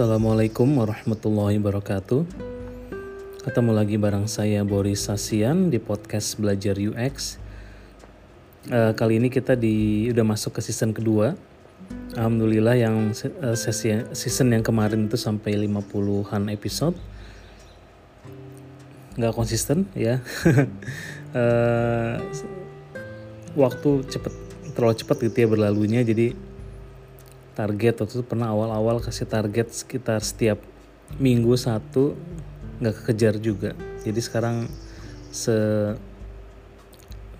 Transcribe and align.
Assalamualaikum 0.00 0.80
warahmatullahi 0.80 1.60
wabarakatuh. 1.60 2.24
Ketemu 3.44 3.70
lagi 3.76 4.00
bareng 4.00 4.24
saya 4.32 4.64
Boris 4.64 5.04
Sasian 5.04 5.68
di 5.68 5.76
podcast 5.76 6.40
Belajar 6.40 6.80
UX. 6.80 7.36
Uh, 8.72 8.96
kali 8.96 9.20
ini 9.20 9.28
kita 9.28 9.60
di 9.60 10.08
udah 10.08 10.24
masuk 10.24 10.56
ke 10.56 10.64
season 10.64 10.96
kedua. 10.96 11.36
Alhamdulillah 12.16 12.80
yang 12.80 13.12
uh, 13.12 13.52
sesi 13.52 13.92
season 14.16 14.56
yang 14.56 14.64
kemarin 14.64 15.04
itu 15.04 15.20
sampai 15.20 15.68
50-an 15.68 16.48
episode. 16.48 16.96
Nggak 19.20 19.36
konsisten 19.36 19.84
ya. 19.92 20.24
uh, 21.36 22.16
waktu 23.68 23.90
cepet 24.08 24.32
terlalu 24.72 24.96
cepat 24.96 25.16
gitu 25.28 25.36
ya 25.44 25.48
berlalunya 25.52 26.00
jadi 26.00 26.32
target 27.54 28.00
waktu 28.00 28.14
itu 28.20 28.24
pernah 28.26 28.52
awal-awal 28.52 29.02
kasih 29.02 29.26
target 29.26 29.72
sekitar 29.74 30.22
setiap 30.22 30.62
minggu 31.18 31.54
satu 31.58 32.14
nggak 32.80 32.94
kekejar 33.02 33.34
juga. 33.42 33.70
Jadi 34.06 34.20
sekarang 34.22 34.70
se 35.30 35.56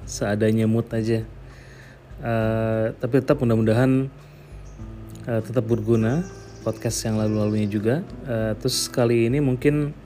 seadanya 0.04 0.66
mood 0.66 0.90
aja. 0.90 1.22
Uh, 2.20 2.92
tapi 3.00 3.24
tetap 3.24 3.40
mudah-mudahan 3.40 4.12
uh, 5.24 5.40
tetap 5.40 5.64
berguna 5.64 6.20
podcast 6.60 7.00
yang 7.08 7.16
lalu-lalunya 7.16 7.68
juga. 7.70 7.94
Uh, 8.28 8.52
terus 8.60 8.90
kali 8.92 9.30
ini 9.30 9.40
mungkin 9.40 9.96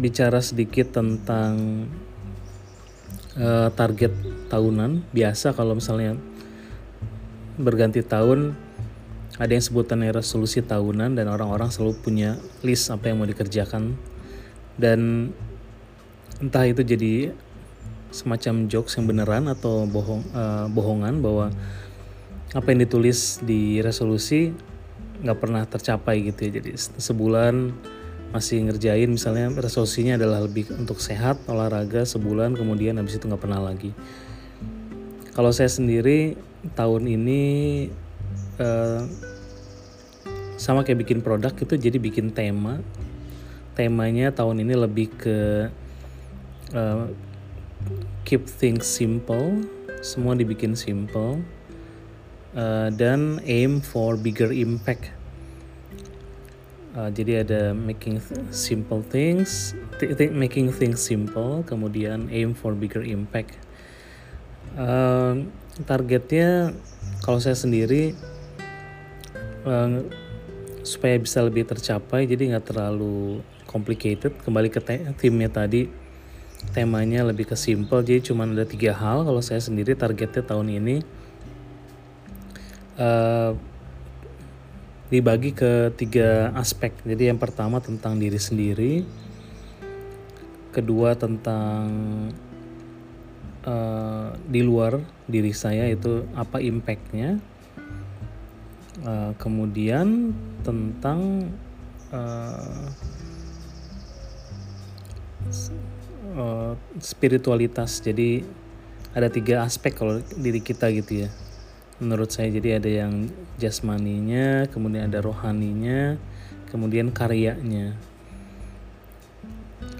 bicara 0.00 0.40
sedikit 0.40 0.96
tentang 0.96 1.84
uh, 3.36 3.68
target 3.76 4.12
tahunan. 4.48 5.04
Biasa 5.12 5.52
kalau 5.52 5.76
misalnya 5.76 6.16
berganti 7.60 8.00
tahun 8.00 8.56
ada 9.40 9.52
yang 9.56 9.64
sebutannya 9.64 10.12
resolusi 10.12 10.60
tahunan 10.60 11.16
dan 11.16 11.26
orang-orang 11.30 11.72
selalu 11.72 11.96
punya 12.00 12.36
list 12.60 12.92
apa 12.92 13.08
yang 13.08 13.22
mau 13.22 13.28
dikerjakan. 13.28 13.96
Dan 14.76 15.32
entah 16.40 16.64
itu 16.68 16.84
jadi 16.84 17.32
semacam 18.10 18.68
jokes 18.68 18.98
yang 18.98 19.06
beneran 19.06 19.48
atau 19.48 19.86
bohong 19.86 20.24
uh, 20.34 20.66
bohongan 20.68 21.24
bahwa 21.24 21.54
apa 22.50 22.66
yang 22.74 22.82
ditulis 22.82 23.38
di 23.40 23.78
resolusi 23.78 24.50
nggak 25.22 25.38
pernah 25.38 25.62
tercapai 25.64 26.26
gitu 26.26 26.50
ya. 26.50 26.50
Jadi 26.60 26.76
sebulan 26.98 27.70
masih 28.30 28.62
ngerjain 28.66 29.10
misalnya 29.10 29.50
resolusinya 29.58 30.14
adalah 30.14 30.46
lebih 30.46 30.70
untuk 30.78 31.02
sehat 31.02 31.42
olahraga 31.50 32.06
sebulan 32.06 32.54
kemudian 32.54 32.94
habis 32.94 33.18
itu 33.18 33.26
nggak 33.26 33.42
pernah 33.42 33.58
lagi 33.58 33.90
kalau 35.40 35.56
saya 35.56 35.72
sendiri 35.72 36.36
tahun 36.76 37.08
ini 37.08 37.42
uh, 38.60 39.08
sama 40.60 40.84
kayak 40.84 41.08
bikin 41.08 41.24
produk 41.24 41.48
itu 41.56 41.80
jadi 41.80 41.96
bikin 41.96 42.28
tema. 42.28 42.84
Temanya 43.72 44.36
tahun 44.36 44.68
ini 44.68 44.76
lebih 44.76 45.08
ke 45.16 45.72
uh, 46.76 47.08
keep 48.28 48.44
things 48.44 48.84
simple 48.84 49.64
semua 50.04 50.36
dibikin 50.36 50.76
simple 50.76 51.40
uh, 52.52 52.92
dan 52.92 53.40
aim 53.48 53.80
for 53.80 54.20
bigger 54.20 54.52
impact. 54.52 55.08
Uh, 56.92 57.08
jadi 57.08 57.48
ada 57.48 57.72
making 57.72 58.20
simple 58.52 59.00
things 59.00 59.72
th 60.02 60.28
making 60.36 60.68
things 60.68 61.00
simple 61.00 61.64
kemudian 61.64 62.28
aim 62.28 62.52
for 62.52 62.76
bigger 62.76 63.00
impact 63.00 63.69
targetnya 65.86 66.76
kalau 67.24 67.38
saya 67.42 67.56
sendiri 67.58 68.14
supaya 70.80 71.20
bisa 71.20 71.44
lebih 71.44 71.68
tercapai 71.68 72.24
jadi 72.24 72.56
nggak 72.56 72.72
terlalu 72.72 73.44
complicated 73.68 74.34
kembali 74.42 74.68
ke 74.72 74.80
timnya 75.18 75.50
tadi. 75.52 75.86
Temanya 76.60 77.24
lebih 77.24 77.48
ke 77.48 77.56
simple 77.56 78.04
jadi 78.04 78.20
cuma 78.20 78.44
ada 78.44 78.68
tiga 78.68 78.92
hal. 78.92 79.24
Kalau 79.24 79.40
saya 79.40 79.64
sendiri 79.64 79.96
targetnya 79.96 80.44
tahun 80.44 80.68
ini 80.76 80.96
uh, 83.00 83.56
dibagi 85.08 85.56
ke 85.56 85.88
tiga 85.96 86.52
aspek. 86.52 86.92
Jadi 87.00 87.32
yang 87.32 87.40
pertama 87.40 87.80
tentang 87.80 88.20
diri 88.20 88.36
sendiri 88.36 89.08
kedua 90.70 91.18
tentang 91.18 91.88
uh, 93.66 94.36
di 94.46 94.60
luar 94.64 95.00
diri 95.26 95.52
saya 95.52 95.88
itu 95.88 96.24
apa 96.36 96.60
impactnya. 96.60 97.40
Uh, 99.00 99.32
kemudian 99.40 100.36
tentang 100.60 101.48
uh, 102.12 102.90
spiritualitas. 107.00 108.04
Jadi 108.04 108.44
ada 109.16 109.26
tiga 109.26 109.66
aspek 109.66 109.96
kalau 109.96 110.22
diri 110.38 110.60
kita 110.62 110.92
gitu 110.94 111.26
ya. 111.26 111.30
Menurut 112.00 112.32
saya 112.32 112.48
jadi 112.48 112.80
ada 112.80 112.88
yang 112.88 113.28
jasmaninya 113.60 114.64
kemudian 114.72 115.12
ada 115.12 115.20
rohaninya 115.20 116.16
kemudian 116.70 117.10
karyanya. 117.10 117.98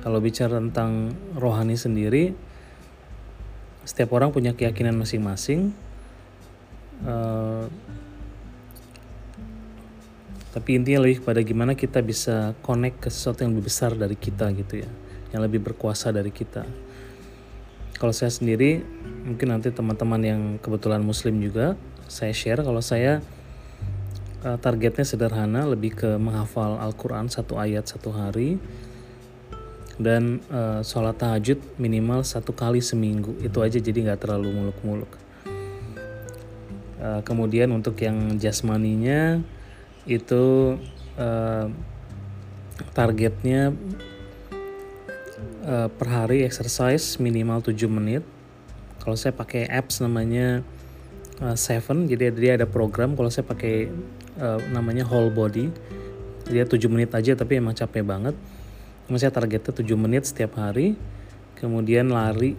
Kalau 0.00 0.16
bicara 0.22 0.56
tentang 0.56 1.12
rohani 1.36 1.76
sendiri 1.76 2.32
setiap 3.84 4.12
orang 4.16 4.30
punya 4.30 4.52
keyakinan 4.52 4.96
masing-masing 4.96 5.72
uh, 7.04 7.66
tapi 10.50 10.74
intinya 10.74 11.06
lebih 11.06 11.22
pada 11.22 11.38
gimana 11.46 11.78
kita 11.78 12.02
bisa 12.02 12.58
connect 12.66 13.06
ke 13.06 13.08
sesuatu 13.08 13.46
yang 13.46 13.54
lebih 13.54 13.70
besar 13.70 13.94
dari 13.94 14.18
kita 14.18 14.50
gitu 14.50 14.82
ya 14.82 14.90
yang 15.30 15.46
lebih 15.46 15.62
berkuasa 15.62 16.10
dari 16.10 16.34
kita. 16.34 16.66
Kalau 17.94 18.10
saya 18.10 18.34
sendiri 18.34 18.82
mungkin 19.22 19.54
nanti 19.54 19.70
teman-teman 19.70 20.20
yang 20.24 20.42
kebetulan 20.58 21.04
muslim 21.04 21.38
juga 21.38 21.78
saya 22.10 22.34
share 22.34 22.66
kalau 22.66 22.82
saya 22.82 23.22
uh, 24.42 24.58
targetnya 24.58 25.06
sederhana 25.06 25.68
lebih 25.68 25.94
ke 25.94 26.10
menghafal 26.18 26.80
Al-Quran 26.82 27.30
satu 27.30 27.60
ayat 27.60 27.86
satu 27.86 28.10
hari 28.10 28.58
dan 30.00 30.40
uh, 30.48 30.80
sholat 30.80 31.20
tahajud 31.20 31.60
minimal 31.76 32.24
satu 32.24 32.56
kali 32.56 32.80
seminggu. 32.80 33.36
Itu 33.44 33.60
aja 33.60 33.76
jadi 33.76 34.08
nggak 34.08 34.24
terlalu 34.24 34.48
muluk-muluk. 34.48 35.12
Uh, 37.00 37.20
kemudian 37.20 37.68
untuk 37.76 38.00
yang 38.00 38.40
jasmaninya 38.40 39.44
itu 40.08 40.76
uh, 41.20 41.68
targetnya 42.96 43.76
uh, 45.68 45.88
per 45.92 46.08
hari 46.08 46.48
exercise 46.48 47.20
minimal 47.20 47.60
7 47.60 47.76
menit. 47.92 48.24
Kalau 49.04 49.16
saya 49.20 49.36
pakai 49.36 49.68
apps 49.68 50.00
namanya 50.00 50.64
uh, 51.44 51.56
Seven 51.56 52.08
jadi 52.08 52.32
dia 52.32 52.52
ada 52.56 52.64
program. 52.64 53.12
Kalau 53.20 53.28
saya 53.28 53.44
pakai 53.44 53.92
uh, 54.40 54.60
namanya 54.72 55.04
whole 55.04 55.28
body 55.28 55.68
dia 56.48 56.64
7 56.64 56.80
menit 56.88 57.12
aja 57.12 57.36
tapi 57.36 57.60
emang 57.60 57.76
capek 57.76 58.02
banget 58.02 58.34
saya 59.18 59.34
targetnya 59.34 59.72
7 59.72 59.82
menit 59.98 60.28
setiap 60.28 60.60
hari 60.60 60.94
kemudian 61.58 62.08
lari 62.08 62.54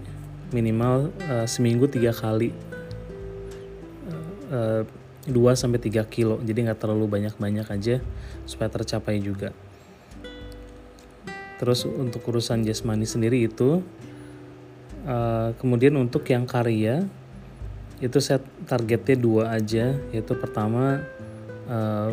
minimal 0.51 1.09
uh, 1.25 1.47
seminggu 1.47 1.87
tiga 1.89 2.13
kali. 2.13 2.53
Uh, 4.51 4.83
2 5.29 5.53
sampai 5.53 5.77
3 5.77 6.01
kilo. 6.09 6.41
Jadi 6.41 6.65
nggak 6.65 6.81
terlalu 6.81 7.05
banyak-banyak 7.05 7.67
aja 7.69 8.01
supaya 8.49 8.73
tercapai 8.73 9.21
juga. 9.21 9.53
Terus 11.61 11.85
untuk 11.85 12.25
urusan 12.25 12.65
jasmani 12.65 13.05
sendiri 13.05 13.45
itu 13.45 13.85
uh, 15.05 15.53
kemudian 15.61 15.93
untuk 15.93 16.25
yang 16.25 16.49
karya 16.49 17.05
itu 18.01 18.17
saya 18.17 18.41
targetnya 18.65 19.13
dua 19.13 19.43
aja. 19.53 19.93
Yaitu 20.09 20.33
pertama 20.33 21.05
uh, 21.69 22.11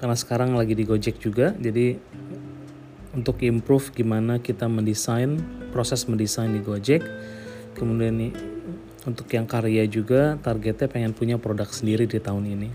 karena 0.00 0.16
sekarang 0.16 0.56
lagi 0.56 0.72
di 0.72 0.88
Gojek 0.88 1.20
juga 1.20 1.52
jadi 1.60 2.00
untuk 3.18 3.42
improve 3.42 3.90
gimana 3.90 4.38
kita 4.38 4.70
mendesain 4.70 5.42
proses 5.74 6.06
mendesain 6.06 6.54
di 6.54 6.62
Gojek. 6.62 7.02
Kemudian 7.74 8.14
nih 8.14 8.32
untuk 9.02 9.26
yang 9.34 9.50
karya 9.50 9.82
juga 9.90 10.38
targetnya 10.38 10.86
pengen 10.86 11.12
punya 11.14 11.34
produk 11.34 11.66
sendiri 11.66 12.06
di 12.06 12.22
tahun 12.22 12.46
ini. 12.46 12.70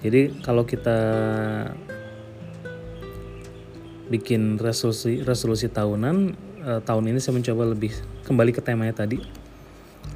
Jadi 0.00 0.40
kalau 0.40 0.64
kita 0.64 0.98
bikin 4.08 4.60
resolusi 4.60 5.24
resolusi 5.24 5.68
tahunan 5.68 6.16
eh, 6.60 6.80
tahun 6.84 7.04
ini 7.12 7.18
saya 7.20 7.36
mencoba 7.36 7.72
lebih 7.72 7.92
kembali 8.28 8.52
ke 8.52 8.60
temanya 8.60 9.04
tadi 9.04 9.44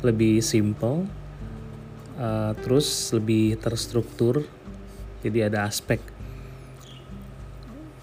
lebih 0.05 0.45
simple 0.45 1.09
uh, 2.21 2.53
terus 2.63 3.11
lebih 3.15 3.59
terstruktur. 3.59 4.45
Jadi 5.19 5.43
ada 5.43 5.67
aspek 5.67 5.99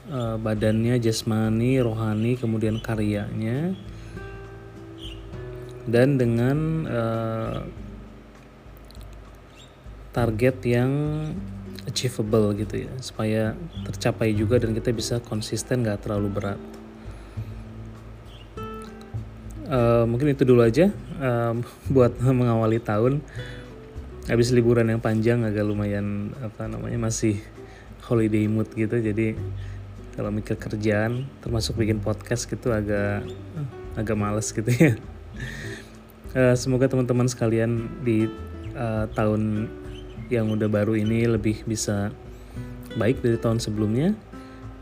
uh, 0.09 0.37
badannya 0.37 0.97
jasmani, 1.01 1.81
rohani, 1.81 2.37
kemudian 2.37 2.81
karyanya. 2.81 3.73
Dan 5.85 6.17
dengan 6.17 6.57
uh, 6.89 7.57
target 10.09 10.57
yang 10.65 10.91
achievable 11.85 12.49
gitu 12.57 12.89
ya 12.89 12.93
supaya 12.97 13.53
tercapai 13.85 14.33
juga 14.33 14.57
dan 14.57 14.73
kita 14.73 14.89
bisa 14.89 15.21
konsisten 15.21 15.85
gak 15.85 16.01
terlalu 16.01 16.29
berat. 16.33 16.61
Uh, 19.65 20.05
mungkin 20.05 20.33
itu 20.33 20.45
dulu 20.45 20.61
aja 20.61 20.89
um, 21.21 21.61
buat 21.93 22.17
mengawali 22.21 22.81
tahun. 22.81 23.21
Habis 24.25 24.49
liburan 24.57 24.89
yang 24.89 24.97
panjang 24.97 25.45
agak 25.45 25.61
lumayan 25.61 26.33
apa 26.41 26.65
namanya 26.65 26.97
masih 26.97 27.37
holiday 28.09 28.45
mood 28.49 28.69
gitu 28.73 28.97
jadi 29.01 29.37
kalau 30.15 30.31
mikir 30.31 30.55
kerjaan 30.55 31.27
termasuk 31.43 31.75
bikin 31.75 31.99
podcast 31.99 32.47
gitu 32.47 32.71
agak 32.71 33.27
agak 33.99 34.17
males 34.17 34.51
gitu 34.51 34.71
ya. 34.71 34.95
Uh, 36.31 36.55
semoga 36.61 36.87
teman-teman 36.87 37.27
sekalian 37.27 37.91
di 38.03 38.31
uh, 38.75 39.07
tahun 39.11 39.67
yang 40.31 40.49
udah 40.49 40.67
baru 40.71 40.97
ini 40.97 41.29
lebih 41.29 41.63
bisa 41.67 42.09
baik 42.95 43.21
dari 43.21 43.37
tahun 43.37 43.59
sebelumnya 43.59 44.15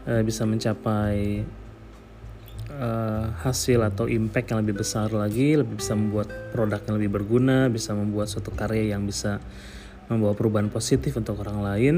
uh, 0.07 0.21
bisa 0.21 0.45
mencapai 0.45 1.43
uh, 2.79 3.25
hasil 3.43 3.79
atau 3.83 4.05
impact 4.09 4.53
yang 4.53 4.59
lebih 4.63 4.81
besar 4.81 5.11
lagi, 5.11 5.57
lebih 5.57 5.77
bisa 5.77 5.93
membuat 5.93 6.29
produk 6.53 6.81
yang 6.85 6.95
lebih 7.01 7.11
berguna, 7.21 7.67
bisa 7.69 7.93
membuat 7.93 8.29
suatu 8.29 8.53
karya 8.53 8.95
yang 8.95 9.05
bisa 9.05 9.41
membawa 10.11 10.35
perubahan 10.35 10.67
positif 10.69 11.15
untuk 11.15 11.39
orang 11.41 11.59
lain, 11.63 11.95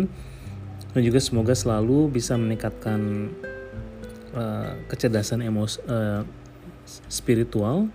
dan 0.95 1.03
juga 1.03 1.19
semoga 1.19 1.51
selalu 1.51 2.07
bisa 2.07 2.39
meningkatkan 2.39 3.27
uh, 4.31 4.79
kecerdasan 4.87 5.43
emos 5.43 5.75
uh, 5.91 6.23
spiritual 7.11 7.91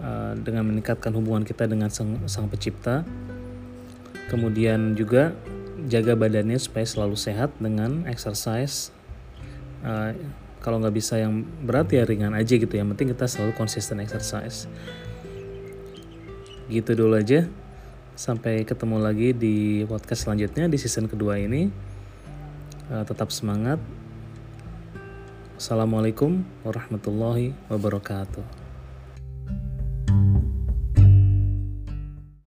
uh, 0.00 0.32
dengan 0.40 0.64
meningkatkan 0.64 1.12
hubungan 1.12 1.44
kita 1.44 1.68
dengan 1.68 1.92
sang, 1.92 2.24
sang 2.24 2.48
pencipta. 2.48 3.04
Kemudian 4.32 4.96
juga 4.96 5.36
jaga 5.92 6.16
badannya 6.16 6.56
supaya 6.56 6.88
selalu 6.88 7.20
sehat 7.20 7.52
dengan 7.60 8.08
exercise. 8.08 8.96
Uh, 9.84 10.16
kalau 10.64 10.80
nggak 10.80 10.96
bisa 10.96 11.20
yang 11.20 11.44
berat 11.62 11.92
ya 11.92 12.02
ringan 12.08 12.32
aja 12.32 12.56
gitu 12.56 12.74
yang 12.74 12.90
penting 12.96 13.14
kita 13.14 13.30
selalu 13.30 13.54
konsisten 13.54 14.02
exercise 14.02 14.66
gitu 16.66 16.98
dulu 16.98 17.14
aja 17.14 17.46
sampai 18.18 18.66
ketemu 18.66 18.98
lagi 18.98 19.30
di 19.30 19.86
podcast 19.86 20.26
selanjutnya 20.26 20.66
di 20.66 20.74
season 20.74 21.06
kedua 21.06 21.38
ini 21.38 21.70
tetap 22.86 23.34
semangat. 23.34 23.82
Assalamualaikum 25.56 26.44
warahmatullahi 26.62 27.56
wabarakatuh 27.72 28.65